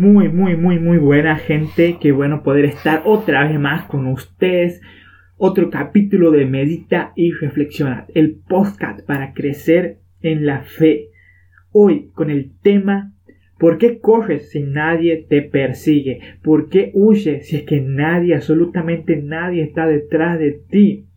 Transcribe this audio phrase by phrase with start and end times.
[0.00, 1.98] Muy, muy, muy, muy buena gente.
[2.00, 4.80] Qué bueno poder estar otra vez más con ustedes.
[5.36, 8.06] Otro capítulo de Medita y Reflexiona.
[8.14, 11.10] El podcast para crecer en la fe.
[11.70, 13.12] Hoy con el tema
[13.58, 16.20] ¿Por qué corres si nadie te persigue?
[16.42, 21.09] ¿Por qué huyes si es que nadie, absolutamente nadie está detrás de ti?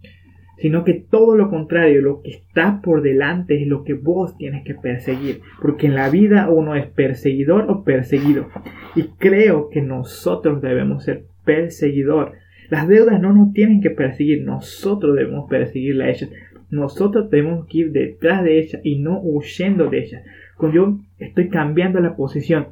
[0.63, 4.63] Sino que todo lo contrario, lo que está por delante es lo que vos tienes
[4.63, 8.47] que perseguir, porque en la vida uno es perseguidor o perseguido,
[8.95, 12.31] y creo que nosotros debemos ser perseguidor.
[12.69, 16.29] Las deudas no nos tienen que perseguir, nosotros debemos perseguirla a ellas.
[16.69, 20.23] Nosotros tenemos que ir detrás de ellas y no huyendo de ellas.
[20.55, 22.67] Cuando yo estoy cambiando la posición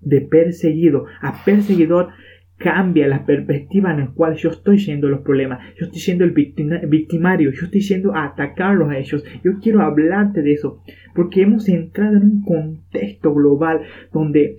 [0.00, 2.10] de perseguido a perseguidor,
[2.56, 6.30] cambia la perspectiva en la cual yo estoy siendo los problemas, yo estoy siendo el
[6.30, 9.24] victimario, yo estoy siendo a atacarlos a ellos.
[9.42, 10.82] Yo quiero hablarte de eso,
[11.14, 13.82] porque hemos entrado en un contexto global
[14.12, 14.56] donde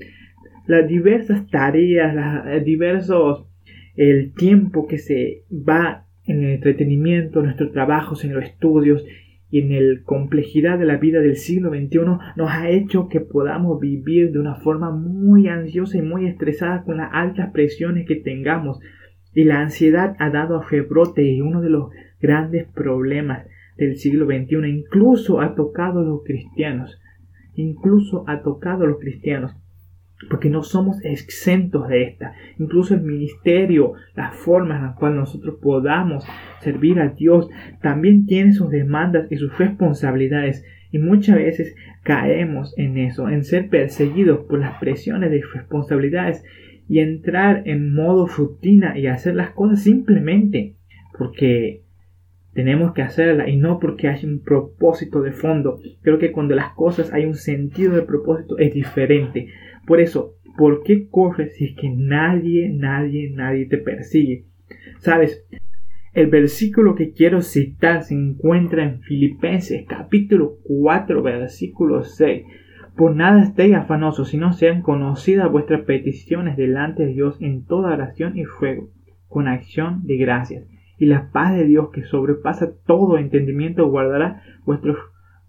[0.68, 2.14] las diversas tareas,
[2.46, 3.48] los diversos,
[3.96, 9.06] el tiempo que se va en el entretenimiento, nuestros trabajos, en los estudios,
[9.50, 12.00] y en la complejidad de la vida del siglo XXI
[12.36, 16.98] nos ha hecho que podamos vivir de una forma muy ansiosa y muy estresada con
[16.98, 18.80] las altas presiones que tengamos.
[19.34, 23.46] Y la ansiedad ha dado a rebrote y uno de los grandes problemas
[23.78, 27.00] del siglo XXI incluso ha tocado a los cristianos.
[27.56, 29.56] Incluso ha tocado a los cristianos
[30.30, 32.34] porque no somos exentos de esta.
[32.58, 36.26] Incluso el ministerio, las formas en las cuales nosotros podamos
[36.62, 37.50] servir a Dios,
[37.82, 40.64] también tiene sus demandas y sus responsabilidades.
[40.92, 46.44] Y muchas veces caemos en eso, en ser perseguidos por las presiones de responsabilidades
[46.88, 50.76] y entrar en modo rutina y hacer las cosas simplemente
[51.18, 51.85] porque
[52.56, 55.82] tenemos que hacerlas y no porque hay un propósito de fondo.
[56.02, 59.50] Creo que cuando las cosas hay un sentido de propósito es diferente.
[59.86, 64.46] Por eso, ¿por qué corres si es que nadie, nadie, nadie te persigue?
[65.00, 65.46] Sabes,
[66.14, 72.46] el versículo que quiero citar se encuentra en Filipenses capítulo 4 versículo 6.
[72.96, 78.38] Por nada estéis afanosos, sino sean conocidas vuestras peticiones delante de Dios en toda oración
[78.38, 78.90] y fuego,
[79.28, 80.64] con acción de gracias.
[80.98, 84.98] Y la paz de Dios que sobrepasa todo entendimiento guardará vuestros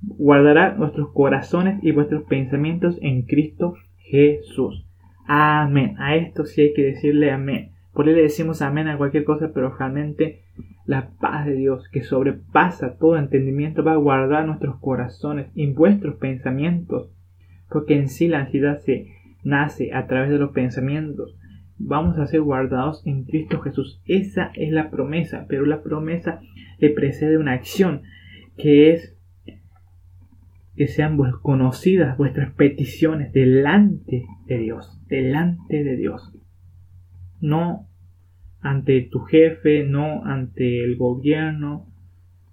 [0.00, 4.86] guardará nuestros corazones y vuestros pensamientos en Cristo Jesús.
[5.26, 5.96] Amén.
[5.98, 7.72] A esto sí hay que decirle amén.
[7.92, 10.42] Por él le decimos amén a cualquier cosa, pero realmente
[10.84, 16.16] la paz de Dios que sobrepasa todo entendimiento va a guardar nuestros corazones y vuestros
[16.16, 17.10] pensamientos.
[17.68, 19.08] Porque en sí la ansiedad se
[19.42, 21.36] nace a través de los pensamientos.
[21.78, 24.00] Vamos a ser guardados en Cristo Jesús.
[24.06, 26.40] Esa es la promesa, pero la promesa
[26.78, 28.02] le precede una acción
[28.56, 29.16] que es
[30.76, 36.32] que sean conocidas vuestras peticiones delante de Dios, delante de Dios.
[37.40, 37.88] No
[38.60, 41.86] ante tu jefe, no ante el gobierno,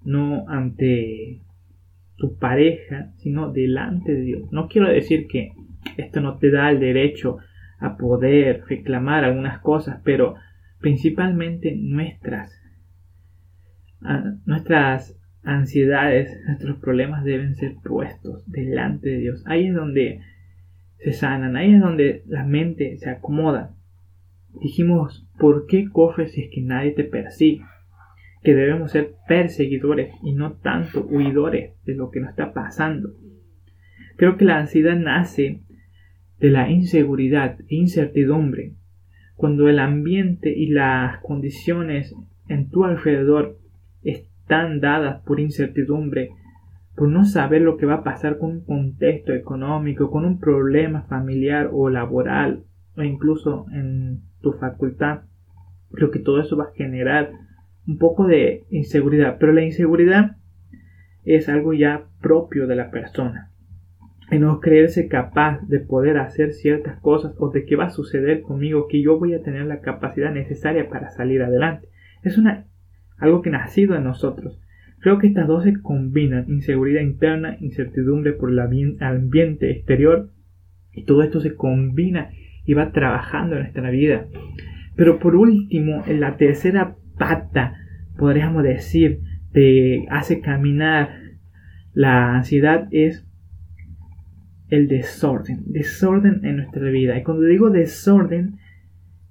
[0.05, 1.41] no ante
[2.16, 4.51] tu pareja, sino delante de Dios.
[4.51, 5.51] No quiero decir que
[5.97, 7.38] esto no te da el derecho
[7.79, 10.35] a poder reclamar algunas cosas, pero
[10.79, 12.63] principalmente nuestras
[14.45, 19.44] nuestras ansiedades, nuestros problemas deben ser puestos delante de Dios.
[19.45, 20.22] Ahí es donde
[20.97, 23.75] se sanan, ahí es donde la mente se acomoda.
[24.61, 27.66] Dijimos, ¿por qué corres si es que nadie te persigue?
[28.44, 33.13] Que debemos ser perseguidores y no tanto huidores de lo que nos está pasando.
[34.16, 35.61] Creo que la ansiedad nace
[36.43, 38.73] de la inseguridad e incertidumbre.
[39.37, 42.13] Cuando el ambiente y las condiciones
[42.49, 43.57] en tu alrededor
[44.45, 46.31] tan dadas por incertidumbre,
[46.97, 51.03] por no saber lo que va a pasar con un contexto económico, con un problema
[51.03, 52.66] familiar o laboral,
[52.97, 55.22] o incluso en tu facultad.
[55.93, 57.31] Creo que todo eso va a generar
[57.87, 60.35] un poco de inseguridad, pero la inseguridad
[61.23, 63.53] es algo ya propio de la persona.
[64.34, 68.41] Y no creerse capaz de poder hacer ciertas cosas o de qué va a suceder
[68.41, 71.88] conmigo, que yo voy a tener la capacidad necesaria para salir adelante.
[72.24, 72.66] Es una
[73.20, 74.59] algo que nacido en nosotros.
[75.00, 80.32] Creo que estas dos se combinan, inseguridad interna, incertidumbre por el ambiente exterior,
[80.91, 82.32] y todo esto se combina
[82.66, 84.28] y va trabajando en nuestra vida.
[84.96, 87.76] Pero por último, en la tercera pata,
[88.18, 89.20] podríamos decir,
[89.52, 91.20] te hace caminar
[91.94, 93.28] la ansiedad es
[94.73, 97.16] el desorden, desorden en nuestra vida.
[97.16, 98.58] Y cuando digo desorden,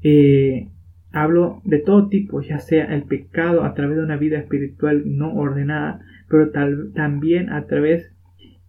[0.01, 0.69] eh,
[1.11, 5.35] hablo de todo tipo, ya sea el pecado a través de una vida espiritual no
[5.35, 6.53] ordenada, pero
[6.95, 8.15] también a través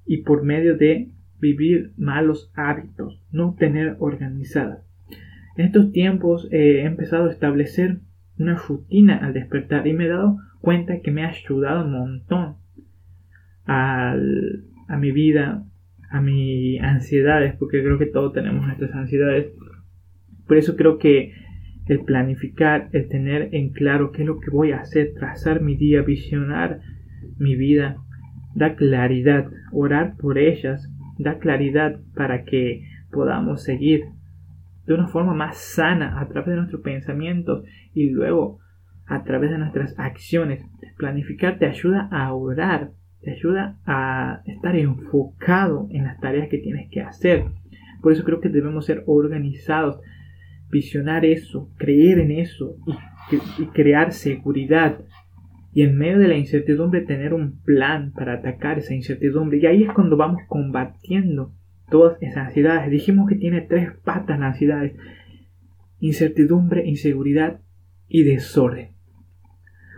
[0.07, 4.81] y por medio de vivir malos hábitos, no tener organizada.
[5.55, 7.99] En estos tiempos eh, he empezado a establecer
[8.39, 12.55] una rutina al despertar y me he dado cuenta que me ha ayudado un montón
[13.67, 14.17] a
[14.97, 15.63] mi vida,
[16.13, 19.51] a mis ansiedades, porque creo que todos tenemos nuestras ansiedades.
[20.47, 21.33] Por eso creo que
[21.87, 25.75] el planificar, el tener en claro qué es lo que voy a hacer, trazar mi
[25.75, 26.81] día, visionar
[27.39, 27.97] mi vida,
[28.53, 30.87] da claridad, orar por ellas,
[31.17, 34.03] da claridad para que podamos seguir
[34.85, 37.65] de una forma más sana a través de nuestros pensamientos
[37.95, 38.59] y luego
[39.07, 40.63] a través de nuestras acciones.
[40.95, 42.91] Planificar te ayuda a orar,
[43.23, 47.45] te ayuda a estar enfocado en las tareas que tienes que hacer.
[48.01, 49.99] Por eso creo que debemos ser organizados,
[50.69, 52.75] visionar eso, creer en eso
[53.59, 54.99] y, crear seguridad.
[55.73, 59.57] Y en medio de la incertidumbre tener un plan para atacar esa incertidumbre.
[59.57, 61.53] Y ahí es cuando vamos combatiendo
[61.89, 62.91] todas esas ansiedades.
[62.91, 64.91] Dijimos que tiene tres patas la ansiedad.
[65.99, 67.61] Incertidumbre, inseguridad
[68.07, 68.92] y desorden.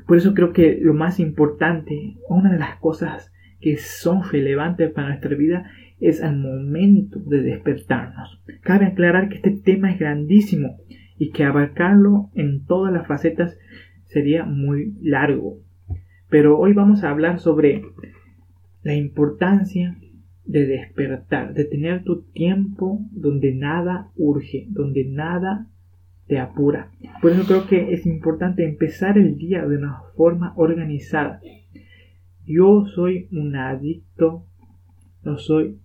[0.05, 5.09] Por eso creo que lo más importante, una de las cosas que son relevantes para
[5.09, 8.41] nuestra vida es al momento de despertarnos.
[8.61, 10.77] Cabe aclarar que este tema es grandísimo
[11.17, 13.57] y que abarcarlo en todas las facetas
[14.03, 15.59] sería muy largo.
[16.29, 17.83] Pero hoy vamos a hablar sobre
[18.83, 19.97] la importancia
[20.45, 25.67] de despertar, de tener tu tiempo donde nada urge, donde nada
[26.27, 26.91] te apura.
[27.21, 31.41] Por eso creo que es importante empezar el día de una forma organizada.
[32.45, 34.45] Yo soy un adicto,
[35.23, 35.79] no soy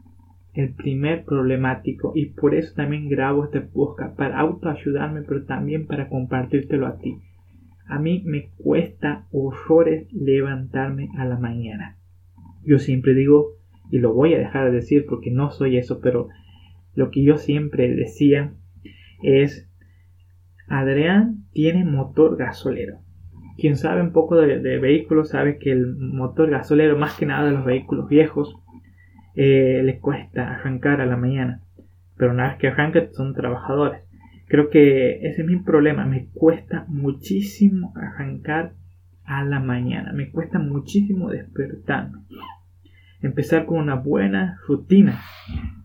[0.55, 6.09] el primer problemático y por eso también grabo este podcast para autoayudarme pero también para
[6.09, 7.19] compartírtelo a ti.
[7.87, 11.97] A mí me cuesta horrores levantarme a la mañana.
[12.65, 13.57] Yo siempre digo,
[13.91, 16.29] y lo voy a dejar de decir porque no soy eso, pero
[16.95, 18.53] lo que yo siempre decía
[19.23, 19.70] es,
[20.71, 23.01] Adrián tiene motor gasolero.
[23.59, 27.53] Quien sabe un poco de, vehículos sabe que el motor gasolero, más que nada de
[27.53, 28.55] los vehículos viejos,
[29.35, 31.61] eh, les cuesta arrancar a la mañana.
[32.17, 34.03] Pero una vez que arrancan son trabajadores.
[34.47, 36.07] Creo que ese es mi problema.
[36.07, 38.75] Me cuesta muchísimo arrancar
[39.25, 40.13] a la mañana.
[40.13, 42.21] Me cuesta muchísimo despertarme.
[43.23, 45.21] Empezar con una buena rutina.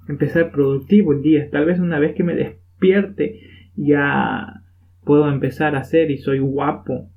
[0.08, 1.50] Empezar productivo el día.
[1.50, 3.40] Tal vez una vez que me despierte
[3.76, 4.62] ya
[5.06, 7.10] puedo empezar a hacer y soy guapo.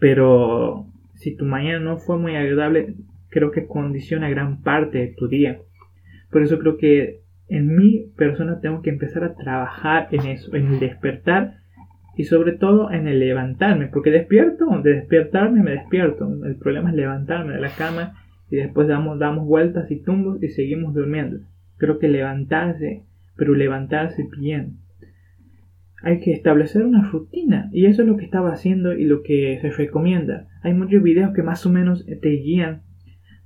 [0.00, 2.96] Pero si tu mañana no fue muy agradable,
[3.28, 5.60] creo que condiciona gran parte de tu día.
[6.30, 10.66] Por eso creo que en mi persona tengo que empezar a trabajar en eso, en
[10.68, 11.56] el despertar
[12.16, 16.28] y sobre todo en el levantarme, porque despierto, de despertarme me despierto.
[16.44, 18.14] El problema es levantarme de la cama
[18.50, 21.38] y después damos, damos vueltas y tumbos y seguimos durmiendo.
[21.78, 23.02] Creo que levantarse,
[23.36, 24.78] pero levantarse bien.
[26.02, 29.58] Hay que establecer una rutina y eso es lo que estaba haciendo y lo que
[29.60, 30.48] se recomienda.
[30.62, 32.82] Hay muchos videos que más o menos te guían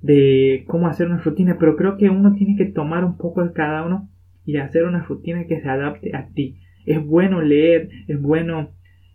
[0.01, 3.53] de cómo hacer una rutina, pero creo que uno tiene que tomar un poco de
[3.53, 4.09] cada uno
[4.45, 6.59] y hacer una rutina que se adapte a ti.
[6.85, 8.71] Es bueno leer, es bueno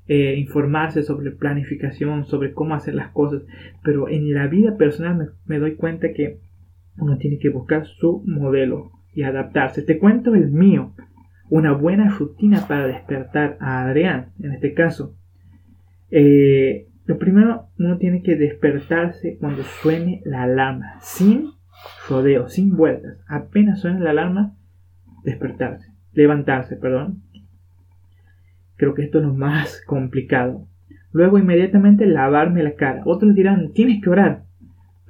[0.06, 3.42] eh, informarse sobre planificación, sobre cómo hacer las cosas,
[3.82, 6.38] pero en la vida personal me, me doy cuenta que
[6.98, 9.82] uno tiene que buscar su modelo y adaptarse.
[9.82, 10.92] Te cuento el mío,
[11.52, 15.14] una buena rutina para despertar a Adrián, en este caso.
[16.10, 21.50] Eh, lo primero, uno tiene que despertarse cuando suene la alarma, sin
[22.08, 23.18] rodeo, sin vueltas.
[23.28, 24.56] Apenas suene la alarma,
[25.24, 27.20] despertarse, levantarse, perdón.
[28.76, 30.66] Creo que esto es lo más complicado.
[31.12, 33.02] Luego inmediatamente lavarme la cara.
[33.04, 34.44] Otros dirán, tienes que orar.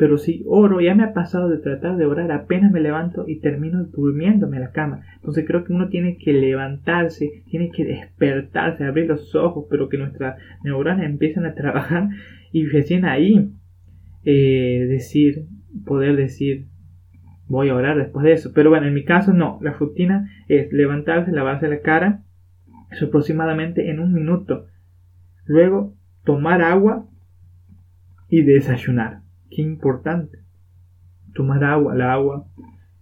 [0.02, 3.38] Pero si oro, ya me ha pasado de tratar de orar, apenas me levanto y
[3.38, 5.02] termino durmiéndome en la cama.
[5.14, 9.98] Entonces creo que uno tiene que levantarse, tiene que despertarse, abrir los ojos, pero que
[9.98, 12.08] nuestras neuronas empiecen a trabajar
[12.50, 13.52] y recién ahí
[14.24, 15.46] eh, decir,
[15.86, 16.66] poder decir,
[17.46, 18.50] voy a orar después de eso.
[18.52, 22.24] Pero bueno, en mi caso no, la rutina es levantarse, lavarse la cara,
[22.90, 24.66] eso aproximadamente en un minuto.
[25.44, 25.94] Luego
[26.24, 27.06] tomar agua
[28.28, 29.21] y desayunar.
[29.54, 30.38] Qué importante.
[31.34, 32.46] Tomar agua, el agua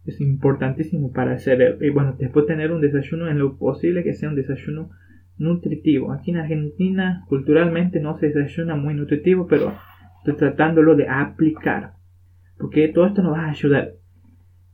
[0.05, 1.85] es importantísimo para el cerebro.
[1.85, 4.91] Y bueno, después tener un desayuno en lo posible que sea un desayuno
[5.39, 6.13] nutritivo.
[6.13, 9.75] Aquí en Argentina culturalmente no se desayuna muy nutritivo, pero
[10.19, 11.93] estoy tratándolo de aplicar.
[12.59, 13.93] Porque todo esto nos va a ayudar.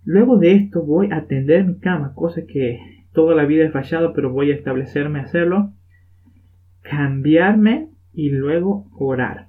[0.03, 2.79] Luego de esto voy a atender mi cama, cosa que
[3.13, 5.73] toda la vida he fallado, pero voy a establecerme a hacerlo.
[6.83, 9.49] Cambiarme y luego orar.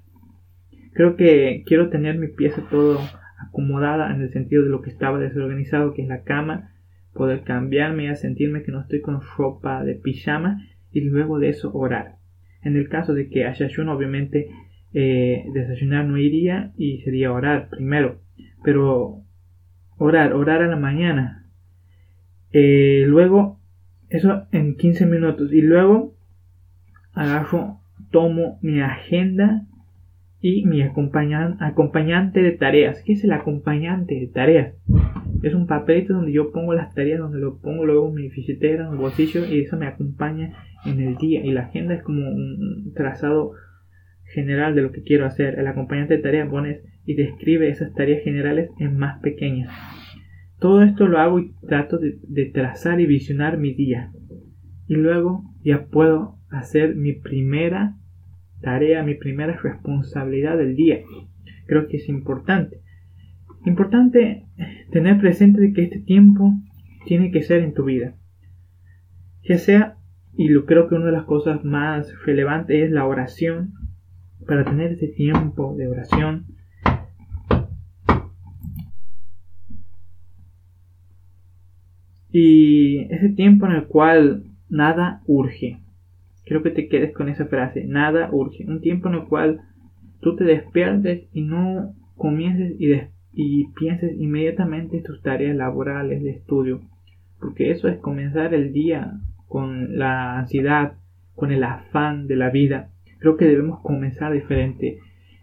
[0.98, 3.00] Creo que quiero tener mi pieza todo
[3.38, 6.72] acomodada en el sentido de lo que estaba desorganizado, que es la cama,
[7.14, 11.72] poder cambiarme y sentirme que no estoy con ropa de pijama y luego de eso
[11.72, 12.16] orar.
[12.64, 14.50] En el caso de que haya ayuno, obviamente
[14.92, 18.20] eh, desayunar no iría y sería orar primero,
[18.64, 19.22] pero
[20.00, 21.46] orar, orar a la mañana.
[22.52, 23.60] Eh, luego,
[24.10, 26.16] eso en 15 minutos y luego
[27.14, 29.68] agarro, tomo mi agenda
[30.40, 33.02] y mi acompañante de tareas.
[33.04, 34.76] ¿Qué es el acompañante de tareas?
[35.42, 38.86] Es un papelito donde yo pongo las tareas, donde lo pongo luego en mi billetera,
[38.86, 40.54] en el bolsillo y eso me acompaña
[40.86, 41.44] en el día.
[41.44, 43.54] Y la agenda es como un trazado
[44.34, 45.58] general de lo que quiero hacer.
[45.60, 49.72] El acompañante de tareas pones y describe esas tareas generales en más pequeñas.
[50.60, 54.12] Todo esto lo hago y trato de, de trazar y visionar mi día.
[54.88, 57.97] Y luego ya puedo hacer mi primera
[58.62, 61.00] tarea, mi primera responsabilidad del día.
[61.66, 62.82] Creo que es importante.
[63.66, 64.46] Importante
[64.92, 66.54] tener presente que este tiempo
[67.06, 68.16] tiene que ser en tu vida.
[69.44, 69.98] Ya sea,
[70.36, 73.74] y lo creo que una de las cosas más relevantes es la oración.
[74.46, 76.46] Para tener ese tiempo de oración.
[82.32, 85.82] Y ese tiempo en el cual nada urge.
[86.48, 87.84] Quiero que te quedes con esa frase.
[87.86, 88.66] Nada urge.
[88.66, 89.60] Un tiempo en el cual
[90.22, 92.94] tú te despiertes y no comiences y,
[93.34, 96.80] y pienses inmediatamente tus tareas laborales de estudio.
[97.40, 100.94] Porque eso es comenzar el día con la ansiedad,
[101.36, 102.92] con el afán de la vida.
[103.20, 105.00] Creo que debemos comenzar diferente.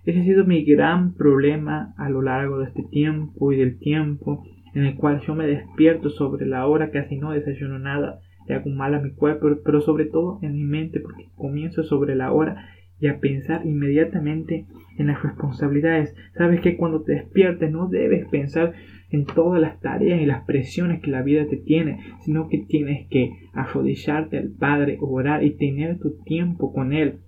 [0.06, 4.42] Ese ha sido mi gran problema a lo largo de este tiempo y del tiempo
[4.74, 8.70] en el cual yo me despierto sobre la hora, casi no desayuno nada le hago
[8.70, 12.68] mal a mi cuerpo, pero sobre todo en mi mente, porque comienzo sobre la hora
[13.00, 14.66] y a pensar inmediatamente
[14.98, 16.14] en las responsabilidades.
[16.36, 18.72] Sabes que cuando te despiertes no debes pensar
[19.10, 23.08] en todas las tareas y las presiones que la vida te tiene, sino que tienes
[23.08, 27.18] que arrodillarte al Padre, orar y tener tu tiempo con Él,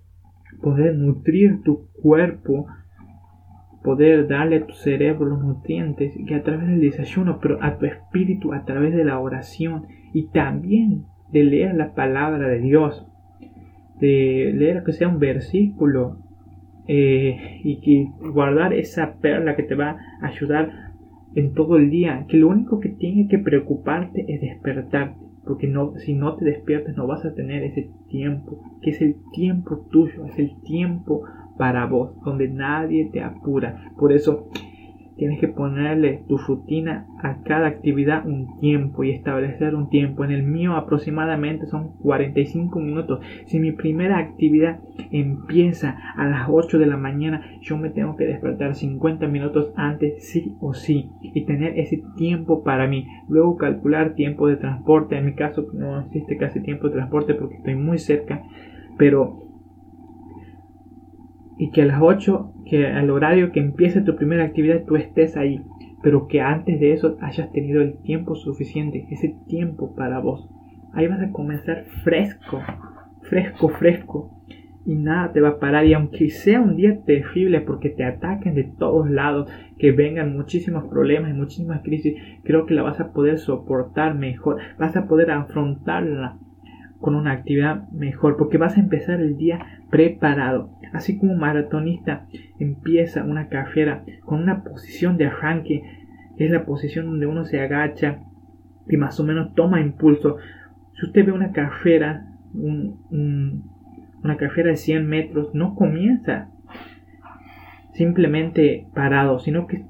[0.61, 2.67] poder nutrir tu cuerpo,
[3.83, 7.85] poder darle a tu cerebro los nutrientes que a través del desayuno, pero a tu
[7.85, 9.85] espíritu a través de la oración
[10.17, 13.05] y también de leer la palabra de Dios,
[13.99, 16.17] de leer que sea un versículo
[16.87, 20.71] eh, y que guardar esa perla que te va a ayudar
[21.35, 25.93] en todo el día, que lo único que tiene que preocuparte es despertarte, porque no,
[25.97, 30.25] si no te despiertas no vas a tener ese tiempo, que es el tiempo tuyo,
[30.25, 31.25] es el tiempo
[31.59, 33.91] para vos, donde nadie te apura.
[33.99, 34.49] Por eso
[35.17, 40.23] Tienes que ponerle tu rutina a cada actividad un tiempo y establecer un tiempo.
[40.23, 43.19] En el mío aproximadamente son 45 minutos.
[43.45, 44.79] Si mi primera actividad
[45.11, 50.29] empieza a las 8 de la mañana, yo me tengo que despertar 50 minutos antes
[50.29, 53.07] sí o sí y tener ese tiempo para mí.
[53.27, 55.17] Luego calcular tiempo de transporte.
[55.17, 58.43] En mi caso no existe casi tiempo de transporte porque estoy muy cerca,
[58.97, 59.46] pero
[61.57, 65.37] y que a las 8, que al horario que empiece tu primera actividad tú estés
[65.37, 65.61] ahí,
[66.03, 70.49] pero que antes de eso hayas tenido el tiempo suficiente, ese tiempo para vos.
[70.93, 72.61] Ahí vas a comenzar fresco,
[73.21, 74.31] fresco, fresco,
[74.85, 75.85] y nada te va a parar.
[75.85, 80.85] Y aunque sea un día terrible porque te ataquen de todos lados, que vengan muchísimos
[80.85, 85.31] problemas y muchísimas crisis, creo que la vas a poder soportar mejor, vas a poder
[85.31, 86.37] afrontarla
[86.99, 90.71] con una actividad mejor, porque vas a empezar el día preparado.
[90.93, 92.27] Así como un maratonista
[92.59, 95.83] empieza una carrera con una posición de arranque,
[96.37, 98.19] que es la posición donde uno se agacha
[98.87, 100.37] y más o menos toma impulso.
[100.93, 106.49] Si usted ve una carrera, una carrera de 100 metros, no comienza
[107.93, 109.85] simplemente parado, sino que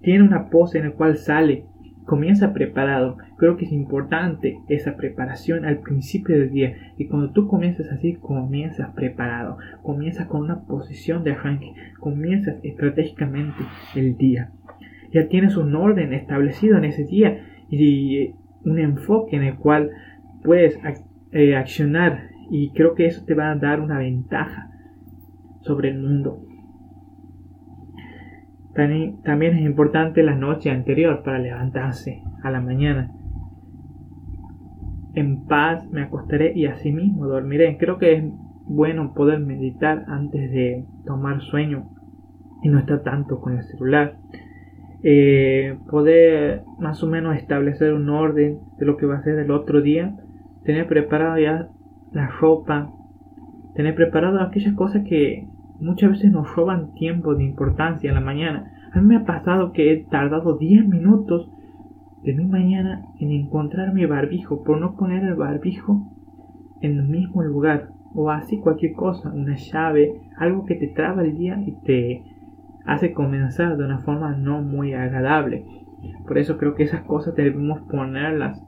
[0.00, 1.64] tiene una pose en la cual sale
[2.08, 3.18] Comienza preparado.
[3.36, 6.94] Creo que es importante esa preparación al principio del día.
[6.96, 9.58] Y cuando tú comienzas así, comienzas preparado.
[9.82, 11.74] Comienzas con una posición de arranque.
[12.00, 13.62] Comienzas estratégicamente
[13.94, 14.52] el día.
[15.12, 18.30] Ya tienes un orden establecido en ese día y
[18.64, 19.90] un enfoque en el cual
[20.42, 20.80] puedes
[21.32, 22.30] eh, accionar.
[22.50, 24.70] Y creo que eso te va a dar una ventaja
[25.60, 26.47] sobre el mundo.
[29.24, 32.22] También es importante la noche anterior para levantarse.
[32.44, 33.10] a la mañana.
[35.14, 37.76] En paz me acostaré y asimismo dormiré.
[37.76, 38.24] Creo que es
[38.66, 41.88] bueno poder meditar antes de tomar sueño
[42.62, 44.14] y no estar tanto con el celular.
[45.02, 49.50] Eh, poder más o menos establecer un orden de lo que va a ser el
[49.50, 50.14] otro día,
[50.62, 51.68] tener preparado ya
[52.12, 52.92] la ropa,
[53.74, 55.48] tener preparado aquellas cosas que
[55.80, 58.72] muchas veces nos roban tiempo de importancia en la mañana.
[58.92, 61.50] A mí me ha pasado que he tardado 10 minutos
[62.22, 66.08] de mi mañana en encontrar mi barbijo por no poner el barbijo
[66.80, 71.36] en el mismo lugar o así cualquier cosa, una llave, algo que te traba el
[71.36, 72.24] día y te
[72.84, 75.64] hace comenzar de una forma no muy agradable.
[76.26, 78.64] Por eso creo que esas cosas debemos ponerlas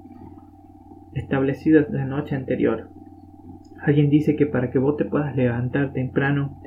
[1.14, 2.90] establecidas la noche anterior.
[3.80, 6.59] Alguien dice que para que vos te puedas levantar temprano,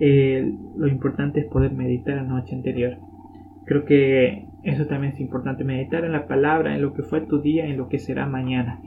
[0.00, 2.96] eh, lo importante es poder meditar la noche anterior.
[3.66, 7.40] Creo que eso también es importante, meditar en la palabra, en lo que fue tu
[7.40, 8.80] día, en lo que será mañana.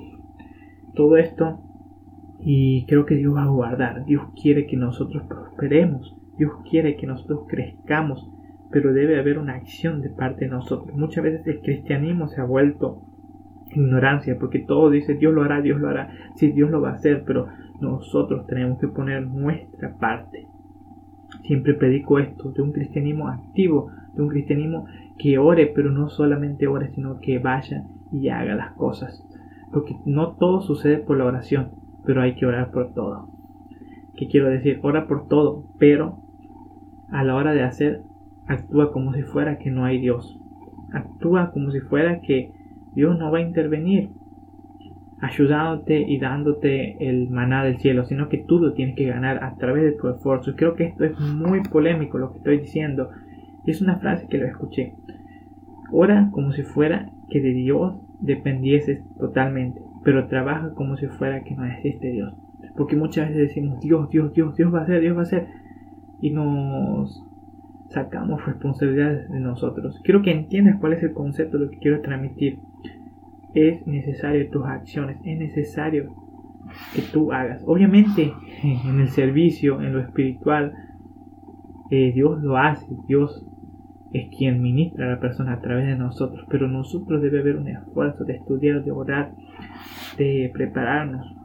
[0.93, 1.62] Todo esto
[2.46, 4.05] y creo que Dios va a guardar.
[4.05, 6.15] Dios quiere que nosotros prosperemos.
[6.38, 8.29] Dios quiere que nosotros crezcamos.
[8.70, 10.96] Pero debe haber una acción de parte de nosotros.
[10.98, 13.01] Muchas veces el cristianismo se ha vuelto
[13.72, 16.10] ignorancia porque todo dice Dios lo hará, Dios lo hará.
[16.36, 17.48] Sí, Dios lo va a hacer, pero
[17.79, 20.48] nosotros tenemos que poner nuestra parte.
[21.44, 24.86] Siempre predico esto de un cristianismo activo, de un cristianismo
[25.18, 29.26] que ore, pero no solamente ore, sino que vaya y haga las cosas.
[29.72, 33.28] Porque no todo sucede por la oración pero hay que orar por todo.
[34.16, 34.80] ¿Qué quiero decir?
[34.84, 36.20] Ora por todo, pero
[37.10, 38.02] a la hora de hacer,
[38.48, 40.40] actúa como si fuera que no hay Dios.
[40.92, 42.52] Actúa como si fuera que
[42.94, 44.10] Dios no va a intervenir
[45.24, 49.56] ayudándote y dándote el maná del cielo, sino que tú lo tienes que ganar a
[49.56, 50.56] través de tu esfuerzo.
[50.56, 53.10] Creo que esto es muy polémico lo que estoy diciendo.
[53.65, 54.94] Es una frase que lo escuché.
[55.92, 61.56] Ora como si fuera que de Dios dependieses totalmente pero trabaja como si fuera que
[61.56, 62.33] no existe Dios.
[62.75, 65.48] Porque muchas veces decimos, Dios, Dios, Dios, Dios va a ser, Dios va a ser.
[66.22, 67.24] Y nos
[67.90, 70.00] sacamos responsabilidades de nosotros.
[70.03, 72.59] Quiero que entiendas cuál es el concepto de lo que quiero transmitir.
[73.53, 76.16] Es necesario tus acciones, es necesario
[76.96, 77.61] que tú hagas.
[77.66, 80.74] Obviamente en el servicio, en lo espiritual,
[81.92, 83.46] eh, Dios lo hace, Dios
[84.13, 87.68] es quien ministra a la persona a través de nosotros, pero nosotros debe haber un
[87.68, 89.31] esfuerzo de estudiar, de orar,
[90.18, 91.35] de prepararnos.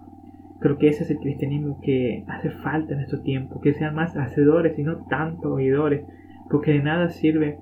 [0.61, 4.17] Creo que ese es el cristianismo que hace falta en estos tiempos, que sean más
[4.17, 6.05] hacedores y no tanto oidores,
[6.51, 7.59] porque de nada sirve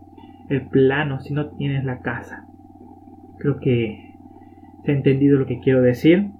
[0.48, 2.46] el plano si no tienes la casa.
[3.38, 4.05] Creo que
[4.92, 6.30] ha entendido lo que quiero decir.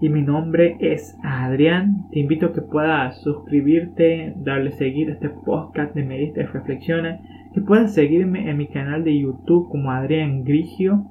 [0.00, 2.08] Y mi nombre es Adrián.
[2.10, 7.20] Te invito a que puedas suscribirte, darle seguir a este podcast de Medita y Reflexiona
[7.54, 11.06] que puedas seguirme en mi canal de YouTube como Adrián Grigio.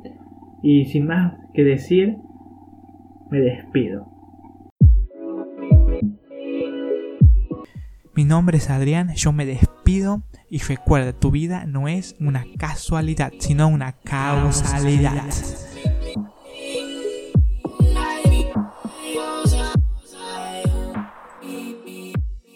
[0.63, 2.17] Y sin más que decir,
[3.29, 4.07] me despido.
[8.13, 13.31] Mi nombre es Adrián, yo me despido y recuerda, tu vida no es una casualidad,
[13.39, 15.23] sino una causalidad.